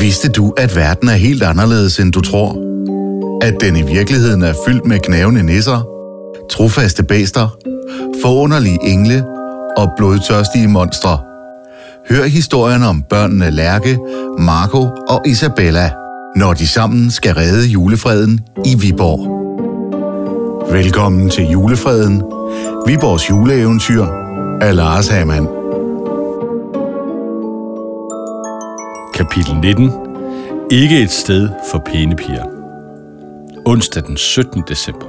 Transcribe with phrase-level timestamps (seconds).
[0.00, 2.56] Vidste du, at verden er helt anderledes, end du tror?
[3.42, 5.86] At den i virkeligheden er fyldt med knævende nisser,
[6.50, 7.56] trofaste bæster,
[8.22, 9.24] forunderlige engle
[9.76, 11.18] og blodtørstige monstre.
[12.10, 13.98] Hør historien om børnene Lærke,
[14.38, 15.90] Marco og Isabella,
[16.36, 19.36] når de sammen skal redde julefreden i Viborg.
[20.72, 22.22] Velkommen til julefreden,
[22.86, 24.06] Viborgs juleeventyr
[24.60, 25.59] af Lars Hamann.
[29.20, 29.90] Kapitel 19.
[30.70, 32.44] Ikke et sted for pæne piger.
[33.66, 34.62] Onsdag den 17.
[34.68, 35.06] december.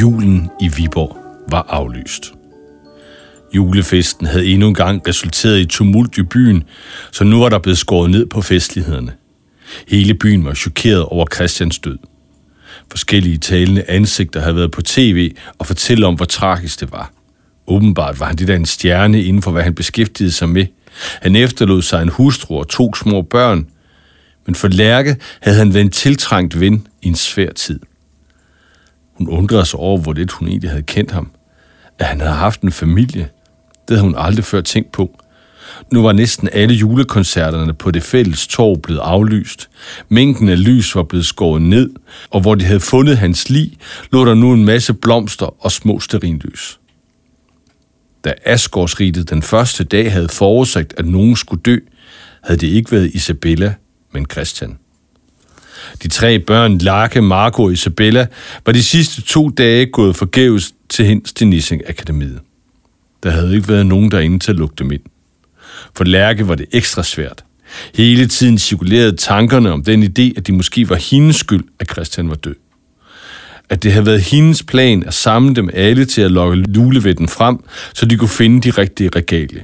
[0.00, 1.16] Julen i Viborg
[1.48, 2.32] var aflyst.
[3.56, 6.64] Julefesten havde endnu en gang resulteret i tumult i byen,
[7.12, 9.12] så nu var der blevet skåret ned på festlighederne.
[9.88, 11.98] Hele byen var chokeret over Christians død.
[12.90, 17.12] Forskellige talende ansigter havde været på tv og fortælle om, hvor tragisk det var.
[17.66, 20.66] Åbenbart var han det der en stjerne inden for, hvad han beskæftigede sig med–
[21.22, 23.66] han efterlod sig en hustru og to små børn,
[24.46, 27.80] men for Lærke havde han været en tiltrængt ven i en svær tid.
[29.14, 31.30] Hun undrede sig over, hvor lidt hun egentlig havde kendt ham.
[31.98, 33.28] At han havde haft en familie,
[33.88, 35.20] det havde hun aldrig før tænkt på.
[35.92, 39.68] Nu var næsten alle julekoncerterne på det fælles torv blevet aflyst.
[40.08, 41.90] Mængden af lys var blevet skåret ned,
[42.30, 43.72] og hvor de havde fundet hans lig,
[44.12, 46.79] lå der nu en masse blomster og små sterinlys
[48.24, 51.76] da Asgårdsritet den første dag havde forudsagt, at nogen skulle dø,
[52.42, 53.74] havde det ikke været Isabella,
[54.12, 54.78] men Christian.
[56.02, 58.26] De tre børn, Larke, Marco og Isabella,
[58.66, 62.40] var de sidste to dage gået forgæves til hens til Nissing Akademiet.
[63.22, 65.02] Der havde ikke været nogen derinde til at lukke dem ind.
[65.96, 67.44] For Lærke var det ekstra svært.
[67.94, 72.28] Hele tiden cirkulerede tankerne om den idé, at de måske var hendes skyld, at Christian
[72.28, 72.54] var død
[73.70, 77.58] at det havde været hendes plan at samle dem alle til at lokke lulevætten frem,
[77.94, 79.62] så de kunne finde de rigtige regalier.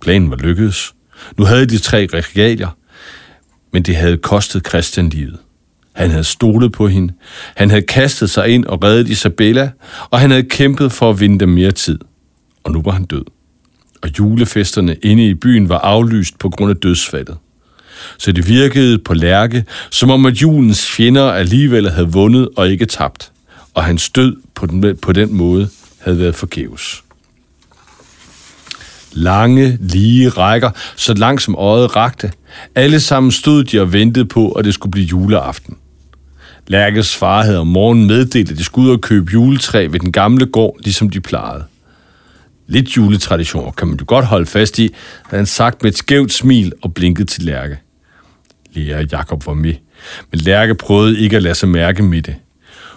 [0.00, 0.94] Planen var lykkedes.
[1.38, 2.76] Nu havde de tre regalier,
[3.72, 5.38] men det havde kostet Christian livet.
[5.94, 7.12] Han havde stolet på hende,
[7.56, 9.70] han havde kastet sig ind og reddet Isabella,
[10.10, 11.98] og han havde kæmpet for at vinde dem mere tid.
[12.64, 13.24] Og nu var han død.
[14.02, 17.36] Og julefesterne inde i byen var aflyst på grund af dødsfaldet
[18.18, 22.86] så det virkede på Lærke, som om at julens fjender alligevel havde vundet og ikke
[22.86, 23.32] tabt,
[23.74, 27.02] og hans død på den, på den måde havde været forgæves.
[29.12, 32.32] Lange, lige rækker, så langt som øjet rakte.
[32.74, 35.76] Alle sammen stod de og ventede på, at det skulle blive juleaften.
[36.66, 40.12] Lærkes far havde om morgenen meddelt, at de skulle ud og købe juletræ ved den
[40.12, 41.64] gamle gård, ligesom de plejede.
[42.66, 44.94] Lidt juletraditioner kan man jo godt holde fast i,
[45.24, 47.78] havde han sagt med et skævt smil og blinket til Lærke
[48.74, 49.74] lærer Jakob var med,
[50.30, 52.36] men Lærke prøvede ikke at lade sig mærke med det.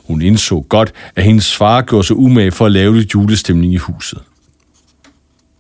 [0.08, 3.78] Hun indså godt, at hendes far gjorde sig umage for at lave lidt julestemning i
[3.78, 4.20] huset.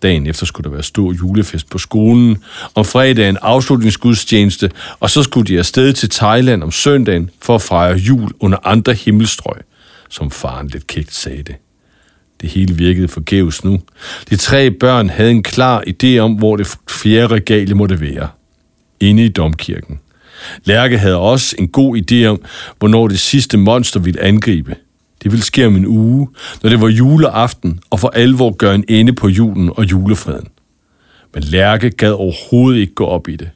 [0.02, 2.38] Dagen efter skulle der være stor julefest på skolen,
[2.76, 7.98] om fredagen afslutningsgudstjeneste, og så skulle de afsted til Thailand om søndagen for at fejre
[7.98, 9.62] jul under andre himmelstrøg,
[10.10, 11.56] som faren lidt kægt sagde det.
[12.42, 13.80] Det hele virkede forgæves nu.
[14.30, 18.28] De tre børn havde en klar idé om, hvor det fjerde regale måtte være.
[19.00, 20.00] Inde i domkirken.
[20.66, 22.42] Lærke havde også en god idé om,
[22.80, 24.76] hvornår det sidste monster ville angribe.
[25.24, 26.28] Det ville ske om en uge,
[26.64, 30.48] når det var juleaften og for alvor gøre en ende på julen og julefreden.
[31.34, 33.50] Men Lærke gad overhovedet ikke gå op i det.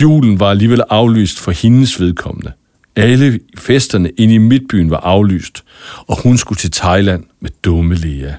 [0.00, 2.52] Julen var alligevel aflyst for hendes vedkommende.
[2.96, 5.64] Alle festerne inde i midtbyen var aflyst,
[6.06, 8.32] og hun skulle til Thailand med dumme Lea.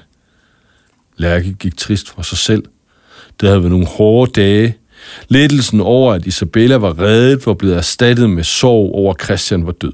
[1.16, 2.64] Lærke gik trist for sig selv.
[3.40, 4.76] Det havde været nogle hårde dage,
[5.28, 9.72] Lettelsen over, at Isabella var reddet, var blevet erstattet med sorg over, at Christian var
[9.72, 9.92] død.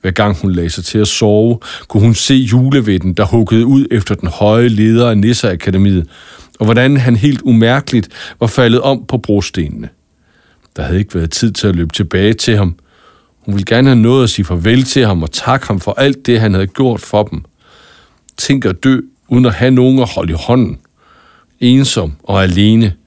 [0.00, 3.86] Hver gang hun lagde sig til at sove, kunne hun se julevitten, der huggede ud
[3.90, 6.06] efter den høje leder af Nisseakademiet,
[6.58, 8.08] og hvordan han helt umærkeligt
[8.40, 9.88] var faldet om på brostenene.
[10.76, 12.74] Der havde ikke været tid til at løbe tilbage til ham.
[13.38, 16.26] Hun ville gerne have nået at sige farvel til ham og takke ham for alt
[16.26, 17.44] det, han havde gjort for dem.
[18.36, 20.78] Tænk at dø, uden at have nogen at holde i hånden.
[21.60, 22.92] Ensom og alene–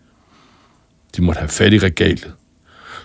[1.17, 2.31] de måtte have fat i regalet.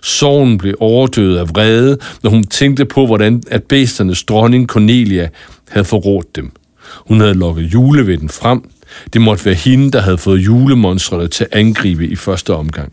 [0.03, 5.29] Sorgen blev overdøvet af vrede, når hun tænkte på, hvordan at bæsternes dronning Cornelia
[5.69, 6.53] havde forrådt dem.
[6.94, 8.70] Hun havde lukket julevinden frem.
[9.12, 12.93] Det måtte være hende, der havde fået julemonstrene til at angribe i første omgang.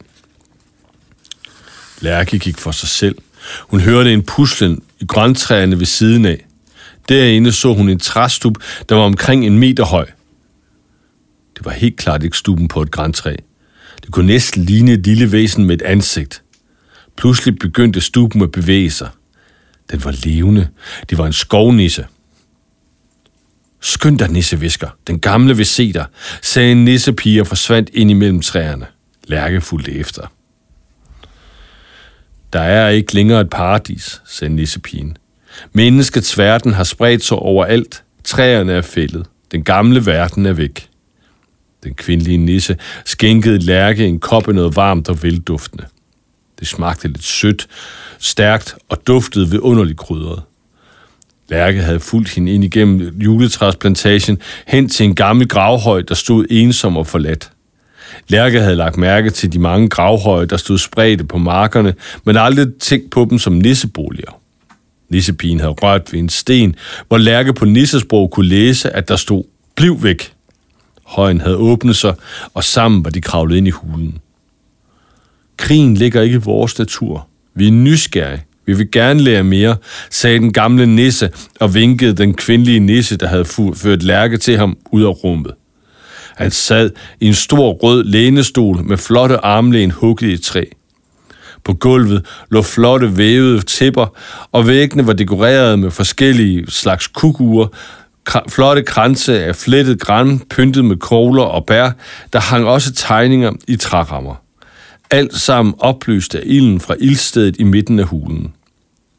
[2.02, 3.16] Lærke gik for sig selv.
[3.60, 6.46] Hun hørte en puslen i grøntræerne ved siden af.
[7.10, 8.58] Derinde så hun en træstub,
[8.90, 10.06] der var omkring en meter høj.
[11.58, 13.36] Det var helt klart ikke stuben på et græntræ.
[14.04, 16.44] Det kunne næsten ligne et lille væsen med et ansigt.
[17.18, 19.10] Pludselig begyndte stuben at bevæge sig.
[19.92, 20.68] Den var levende.
[21.10, 22.06] Det var en skovnisse.
[23.82, 24.90] Skynd dig, nissevisker.
[25.08, 26.06] Den gamle vil se dig,
[26.42, 28.86] sagde en nissepige og forsvandt ind imellem træerne.
[29.28, 30.32] Lærke fulgte efter.
[32.54, 35.18] Der er ikke længere et paradis, sagde nissepigen.
[35.74, 38.04] Menneskets verden har spredt sig overalt.
[38.24, 39.26] Træerne er fældet.
[39.52, 40.90] Den gamle verden er væk.
[41.84, 45.86] Den kvindelige nisse skænkede Lærke en kop af noget varmt og velduftende.
[46.60, 47.68] Det smagte lidt sødt,
[48.20, 50.42] stærkt og duftede ved underligt krydret.
[51.50, 54.38] Lærke havde fulgt hende ind igennem juletræsplantagen
[54.68, 57.52] hen til en gammel gravhøj, der stod ensom og forladt.
[58.28, 61.94] Lærke havde lagt mærke til de mange gravhøje, der stod spredte på markerne,
[62.26, 64.40] men aldrig tænkt på dem som nisseboliger.
[65.10, 66.76] Nissepigen havde rørt ved en sten,
[67.08, 69.44] hvor Lærke på nissesprog kunne læse, at der stod,
[69.76, 70.33] bliv væk.
[71.06, 72.16] Højen havde åbnet sig,
[72.54, 74.18] og sammen var de kravlet ind i hulen.
[75.58, 77.28] Krigen ligger ikke i vores natur.
[77.56, 78.44] Vi er nysgerrige.
[78.66, 79.76] Vi vil gerne lære mere,
[80.10, 81.30] sagde den gamle nisse
[81.60, 83.46] og vinkede den kvindelige nisse, der havde
[83.76, 85.52] ført lærke til ham ud af rummet.
[86.36, 86.90] Han sad
[87.20, 90.64] i en stor rød lænestol med flotte armlæn hugget i træ.
[91.64, 94.18] På gulvet lå flotte vævede tæpper,
[94.52, 97.68] og væggene var dekoreret med forskellige slags kukuer,
[98.50, 101.92] flotte kranse af flettet græn, pyntet med kogler og bær,
[102.34, 104.36] der hang også tegninger i trærammer.
[105.10, 108.54] Alt sammen oplyst af ilden fra ildstedet i midten af hulen.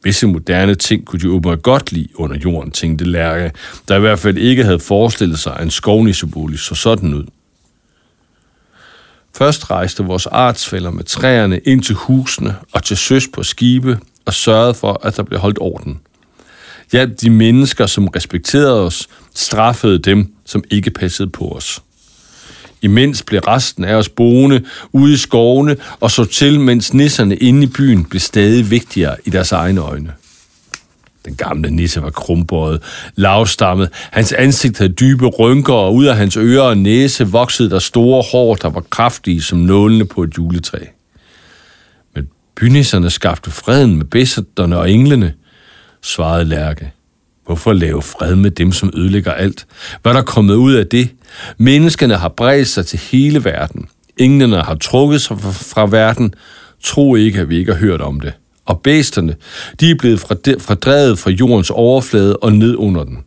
[0.03, 3.51] Visse moderne ting kunne de åbenbart godt lide under jorden, tænkte Lærke,
[3.87, 7.25] der i hvert fald ikke havde forestillet sig, at en skovnissebolig så sådan ud.
[9.37, 14.33] Først rejste vores artsfælder med træerne ind til husene og til søs på skibe og
[14.33, 15.99] sørgede for, at der blev holdt orden.
[16.91, 21.81] Hjalp de mennesker, som respekterede os, straffede dem, som ikke passede på os.
[22.81, 24.61] Imens blev resten af os boende
[24.91, 29.29] ude i skovene og så til, mens nisserne inde i byen blev stadig vigtigere i
[29.29, 30.13] deres egne øjne.
[31.25, 32.81] Den gamle nisse var krumbøjet,
[33.15, 33.89] lavstammet.
[34.11, 38.23] Hans ansigt havde dybe rynker, og ud af hans ører og næse voksede der store
[38.31, 40.79] hår, der var kraftige som nålene på et juletræ.
[42.15, 45.33] Men bynisserne skabte freden med bæsserterne og englene,
[46.05, 46.91] svarede Lærke.
[47.45, 49.67] Hvorfor lave fred med dem, som ødelægger alt?
[50.01, 51.09] Hvad er der kommet ud af det?
[51.57, 53.87] Menneskene har bredt sig til hele verden.
[54.17, 56.33] Englene har trukket sig fra verden.
[56.83, 58.33] Tro ikke, at vi ikke har hørt om det.
[58.65, 59.35] Og bæsterne,
[59.79, 60.19] de er blevet
[60.59, 63.17] fordrevet fra jordens overflade og ned under den.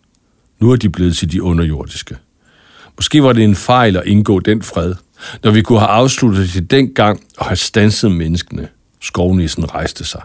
[0.60, 2.16] Nu er de blevet til de underjordiske.
[2.96, 4.94] Måske var det en fejl at indgå den fred,
[5.44, 8.68] når vi kunne have afsluttet det dengang og have stanset menneskene.
[9.02, 10.22] Skovnissen rejste sig.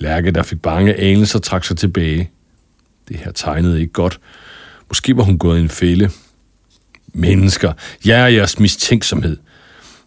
[0.00, 2.30] Lærke, der fik bange anelser, trak sig tilbage.
[3.08, 4.20] Det her tegnede ikke godt.
[4.88, 6.10] Måske var hun gået i en fælde.
[7.12, 7.72] Mennesker,
[8.04, 9.36] jeg er jeres mistænksomhed.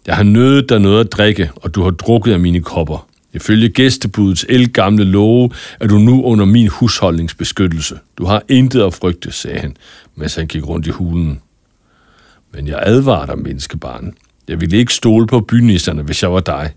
[0.08, 3.08] Jeg har nødet dig noget at drikke, og du har drukket af mine kopper.
[3.34, 5.50] Ifølge gæstebudets elgamle love
[5.80, 8.00] er du nu under min husholdningsbeskyttelse.
[8.18, 9.78] Du har intet at frygte, sagde han,
[10.16, 11.42] mens han gik rundt i hulen.
[12.54, 14.14] Men jeg advarer dig, menneskebarn.
[14.48, 16.72] Jeg ville ikke stole på bynisserne, hvis jeg var dig.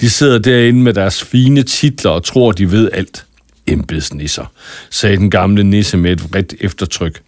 [0.00, 3.26] De sidder derinde med deres fine titler og tror, de ved alt.
[3.66, 4.52] Embedsnisser,
[4.90, 7.22] sagde den gamle nisse med et vredt eftertryk.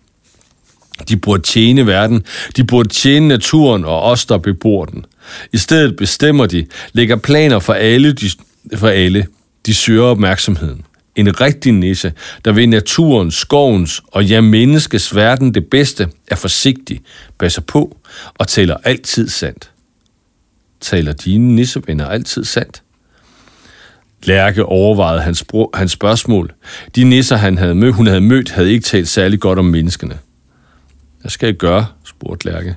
[1.08, 2.24] De burde tjene verden,
[2.56, 5.04] de burde tjene naturen og os, der bebor den.
[5.52, 8.30] I stedet bestemmer de, lægger planer for alle, de,
[8.76, 9.26] for alle.
[9.66, 10.84] De søger opmærksomheden.
[11.16, 12.12] En rigtig nisse,
[12.44, 17.00] der ved naturens, skovens og ja, menneskes verden det bedste, er forsigtig,
[17.38, 17.96] passer på
[18.34, 19.70] og taler altid sandt.
[20.90, 22.82] Taler dine nissevenner altid sandt?
[24.22, 26.52] Lærke overvejede hans, bro, hans spørgsmål.
[26.96, 30.18] De nisser, han havde mød, hun havde mødt, havde ikke talt særlig godt om menneskene.
[31.20, 31.86] Hvad skal jeg gøre?
[32.04, 32.76] spurgte Lærke.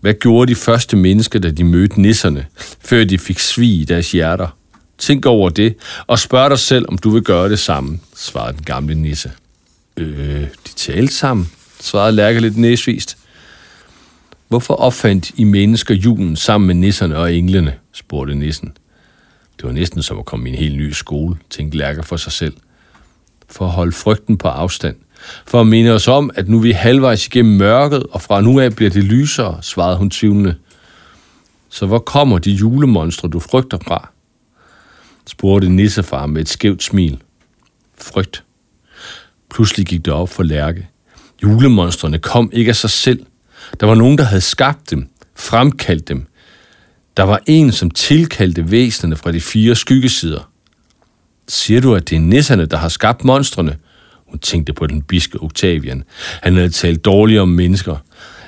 [0.00, 2.46] Hvad gjorde de første mennesker, da de mødte nisserne,
[2.80, 4.56] før de fik svig i deres hjerter?
[4.98, 5.74] Tænk over det,
[6.06, 9.32] og spørg dig selv, om du vil gøre det samme, svarede den gamle nisse.
[9.96, 11.50] Øh, de talte sammen,
[11.80, 13.18] svarede Lærke lidt næsvist.
[14.48, 18.72] Hvorfor opfandt I mennesker julen sammen med nisserne og englene, spurgte nissen.
[19.56, 22.32] Det var næsten som at komme i en helt ny skole, tænkte Lærke for sig
[22.32, 22.56] selv.
[23.50, 24.96] For at holde frygten på afstand.
[25.46, 28.60] For at minde os om, at nu er vi halvvejs igennem mørket, og fra nu
[28.60, 30.54] af bliver det lysere, svarede hun tvivlende.
[31.68, 34.10] Så hvor kommer de julemonstre, du frygter fra?
[35.26, 37.18] spurgte nissefar med et skævt smil.
[37.98, 38.44] Frygt.
[39.50, 40.88] Pludselig gik det op for Lærke.
[41.42, 43.26] Julemonstrene kom ikke af sig selv.
[43.80, 46.26] Der var nogen, der havde skabt dem, fremkaldt dem,
[47.16, 50.50] der var en, som tilkaldte væsenerne fra de fire skyggesider.
[51.48, 53.76] Siger du, at det er nisserne, der har skabt monstrene?
[54.26, 56.04] Hun tænkte på den biske Octavian.
[56.42, 57.96] Han havde talt dårligt om mennesker.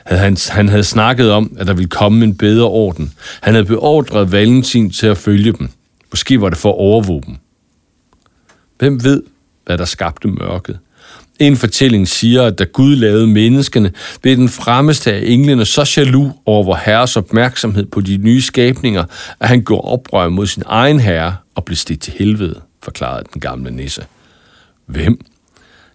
[0.07, 3.13] Han, han havde snakket om, at der ville komme en bedre orden.
[3.41, 5.71] Han havde beordret Valentin til at følge dem.
[6.13, 7.37] Måske var det for at overvåge dem.
[8.79, 9.23] Hvem ved,
[9.67, 10.79] hvad der skabte mørket?
[11.41, 13.93] En fortælling siger, at da Gud lavede menneskene,
[14.23, 19.05] blev den fremmeste af englene så jaloux over vor herres opmærksomhed på de nye skabninger,
[19.41, 23.41] at han gjorde oprør mod sin egen herre og blev stedt til helvede, forklarede den
[23.41, 24.05] gamle nisse.
[24.87, 25.21] Hvem?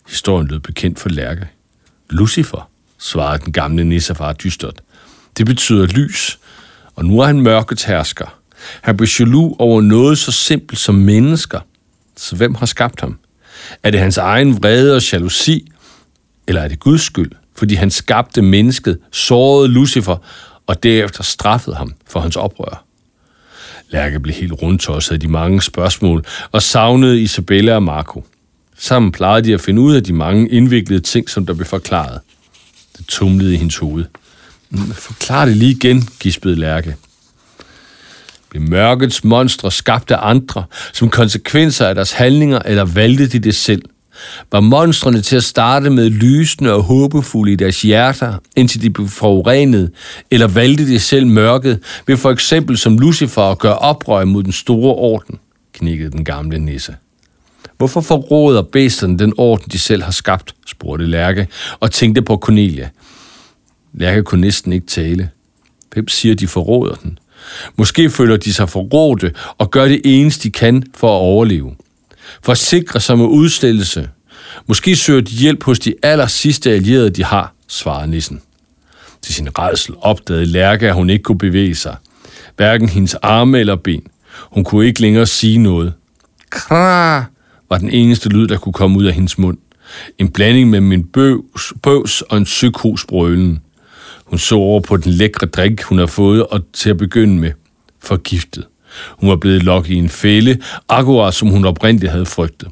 [0.08, 1.48] Historien lød bekendt for Lærke.
[2.10, 4.82] Lucifer, svarede den gamle nissefar dystert.
[5.38, 6.40] Det betyder lys,
[6.96, 8.40] og nu er han mørkets hersker.
[8.82, 11.60] Han blev jaloux over noget så simpelt som mennesker.
[12.18, 13.20] Så hvem har skabt ham?
[13.84, 15.72] Er det hans egen vrede og jalousi,
[16.48, 20.18] eller er det Guds skyld, fordi han skabte mennesket, sårede Lucifer
[20.68, 22.86] og derefter straffede ham for hans oprør?
[23.90, 28.26] Lærke blev helt rundtosset af de mange spørgsmål og savnede Isabella og Marco.
[28.78, 32.20] Sammen plejede de at finde ud af de mange indviklede ting, som der blev forklaret.
[32.98, 34.06] Det tumlede i hendes hoved.
[34.70, 36.96] Mm, forklar det lige igen, gispede Lærke.
[38.56, 43.56] Blev mørkets monstre skabt af andre, som konsekvenser af deres handlinger, eller valgte de det
[43.56, 43.82] selv?
[44.52, 49.08] Var monstrene til at starte med lysende og håbefulde i deres hjerter, indtil de blev
[49.08, 49.92] forurenet,
[50.32, 54.52] eller valgte de selv mørket ved for eksempel som Lucifer at gøre oprør mod den
[54.52, 55.40] store orden,
[55.74, 56.96] knikkede den gamle nisse.
[57.78, 61.48] Hvorfor forråder bæsterne den orden, de selv har skabt, spurgte Lærke,
[61.80, 62.90] og tænkte på Cornelia.
[63.94, 65.30] Lærke kunne næsten ikke tale.
[65.94, 67.20] Hvem siger, de forråder den?
[67.78, 71.76] Måske føler de sig forrådte og gør det eneste, de kan for at overleve.
[72.44, 74.10] For at sikre sig med udstillelse.
[74.68, 78.42] Måske søger de hjælp hos de aller sidste allierede, de har, svarede nissen.
[79.22, 81.96] Til sin redsel opdagede Lærke, at hun ikke kunne bevæge sig.
[82.56, 84.02] Hverken hendes arme eller ben.
[84.42, 85.94] Hun kunne ikke længere sige noget.
[86.50, 87.24] Kra
[87.70, 89.58] var den eneste lyd, der kunne komme ud af hendes mund.
[90.18, 93.60] En blanding mellem en bøvs, bøvs og en psykos brølen.
[94.26, 97.52] Hun så over på den lækre drik, hun havde fået, og til at begynde med,
[98.00, 98.66] forgiftet.
[99.10, 100.58] Hun var blevet lokket i en fælde,
[100.90, 102.70] akkurat som hun oprindeligt havde frygtet.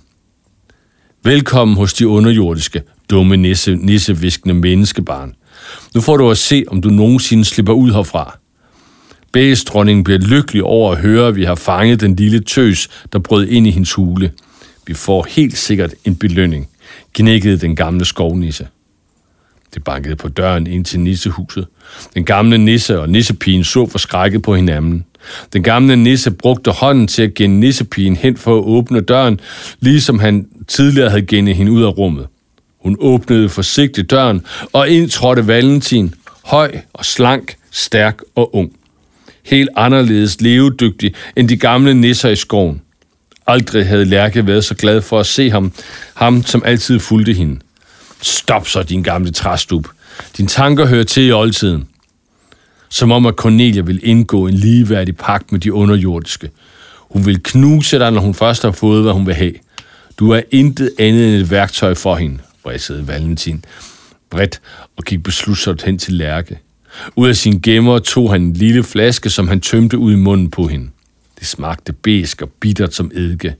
[1.23, 5.35] Velkommen hos de underjordiske, dumme nisse, nisseviskende menneskebarn.
[5.95, 8.37] Nu får du at se, om du nogensinde slipper ud herfra.
[9.31, 13.47] Bæsdronningen bliver lykkelig over at høre, at vi har fanget den lille tøs, der brød
[13.47, 14.31] ind i hendes hule.
[14.87, 16.69] Vi får helt sikkert en belønning,
[17.13, 18.67] knækkede den gamle skovnisse.
[19.73, 21.67] Det bankede på døren ind til nissehuset.
[22.13, 25.05] Den gamle nisse og nissepigen så forskrækket på hinanden.
[25.53, 29.39] Den gamle nisse brugte hånden til at gænde nissepigen hen for at åbne døren,
[29.79, 32.27] ligesom han tidligere havde gennet hende ud af rummet.
[32.81, 34.41] Hun åbnede forsigtigt døren,
[34.73, 36.13] og ind trådte Valentin,
[36.43, 38.71] høj og slank, stærk og ung.
[39.43, 42.81] Helt anderledes levedygtig end de gamle nisser i skoven.
[43.47, 45.71] Aldrig havde Lærke været så glad for at se ham,
[46.13, 47.59] ham som altid fulgte hende.
[48.23, 49.87] Stop så, din gamle træstup.
[50.37, 51.87] Din tanker hører til i oldtiden.
[52.89, 56.49] Som om, at Cornelia vil indgå en ligeværdig pagt med de underjordiske.
[56.99, 59.53] Hun vil knuse dig, når hun først har fået, hvad hun vil have.
[60.19, 63.65] Du er intet andet end et værktøj for hende, vridsede Valentin
[64.33, 64.61] bredt
[64.97, 66.59] og gik beslutsomt hen til Lærke.
[67.15, 70.51] Ud af sin gemmer tog han en lille flaske, som han tømte ud i munden
[70.51, 70.89] på hende.
[71.43, 73.55] Det smagte besk og bittert som eddike.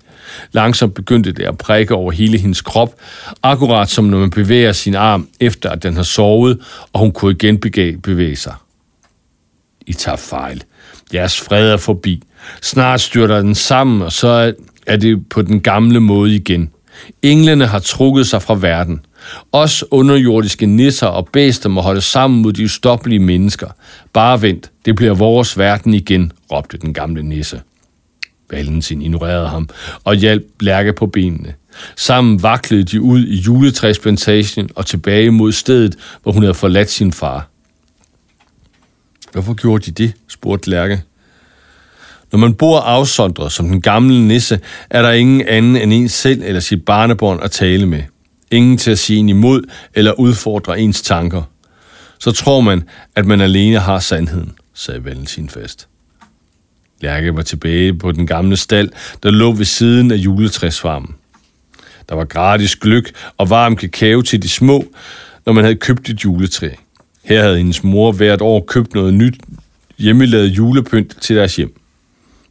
[0.52, 2.96] Langsomt begyndte det at prikke over hele hendes krop,
[3.44, 6.60] akkurat som når man bevæger sin arm efter, at den har sovet,
[6.94, 7.60] og hun kunne igen
[8.04, 8.54] bevæge sig.
[9.88, 10.64] I tager fejl.
[11.14, 12.24] Jeres fred er forbi.
[12.62, 14.54] Snart styrter den sammen, og så
[14.88, 16.72] er det på den gamle måde igen.
[17.22, 19.06] Englene har trukket sig fra verden.
[19.52, 23.68] Os underjordiske nisser og bæster må holde sammen mod de ustoppelige mennesker.
[24.14, 27.62] Bare vent, det bliver vores verden igen, råbte den gamle nisse.
[28.54, 29.70] Valentin ignorerede ham
[30.04, 31.54] og hjalp Lærke på benene.
[31.98, 37.14] Sammen vaklede de ud i juletræsplantagen og tilbage mod stedet, hvor hun havde forladt sin
[37.14, 37.50] far.
[39.32, 40.14] Hvorfor gjorde de det?
[40.28, 41.04] spurgte Lærke.
[42.32, 46.42] Når man bor afsondret som den gamle nisse, er der ingen anden end en selv
[46.46, 48.04] eller sit barnebarn at tale med.
[48.52, 49.62] Ingen til at sige en imod
[49.94, 51.44] eller udfordre ens tanker.
[52.20, 52.84] Så tror man,
[53.16, 55.88] at man alene har sandheden, sagde Valentin fast.
[57.04, 58.90] Bjerke var tilbage på den gamle stald,
[59.24, 61.16] der lå ved siden af juletræsfarmen.
[62.10, 64.86] Der var gratis gløk og varm kakao til de små,
[65.46, 66.70] når man havde købt et juletræ.
[67.24, 69.36] Her havde hendes mor hvert år købt noget nyt
[69.98, 71.74] hjemmelavet julepynt til deres hjem.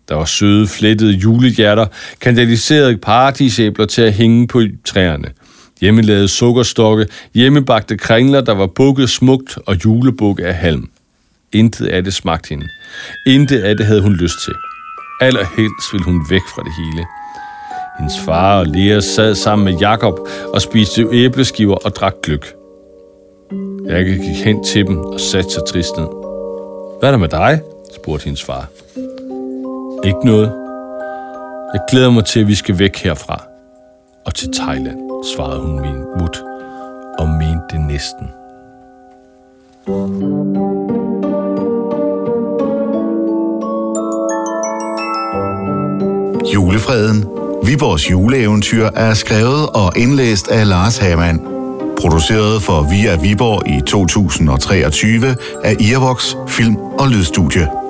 [0.09, 1.87] Der var søde, flettede julehjerter,
[2.21, 5.28] kandaliserede paradisæbler til at hænge på træerne.
[5.80, 10.91] Hjemmelavede sukkerstokke, hjemmebagte kringler, der var bukket smukt og julebukke af halm.
[11.54, 12.68] Intet af det smagte hende.
[13.26, 14.54] Intet af det havde hun lyst til.
[15.21, 17.06] Allerhelst ville hun væk fra det hele.
[17.99, 20.18] Hendes far og Lea sad sammen med Jakob
[20.54, 22.54] og spiste æbleskiver og drak gløk.
[23.87, 26.06] Jeg gik hen til dem og satte sig trist ned.
[26.99, 27.61] Hvad er der med dig?
[27.94, 28.68] spurgte hendes far.
[30.04, 30.52] Ikke noget.
[31.73, 33.42] Jeg glæder mig til, at vi skal væk herfra.
[34.26, 34.99] Og til Thailand,
[35.35, 36.42] svarede hun min mut.
[37.18, 38.41] og mente det næsten.
[46.73, 47.25] Julefreden.
[47.64, 51.41] Viborgs juleeventyr er skrevet og indlæst af Lars Hamann.
[52.00, 57.81] Produceret for Via Viborg i 2023 af Irvox Film- og Lydstudie.